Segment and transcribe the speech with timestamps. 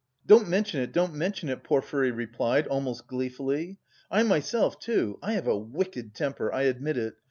[0.25, 3.77] "Don't mention it, don't mention it," Porfiry replied, almost gleefully.
[4.09, 5.19] "I myself, too...
[5.21, 7.13] I have a wicked temper, I admit it!